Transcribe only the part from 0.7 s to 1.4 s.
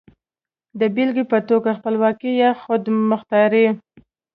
د بېلګې په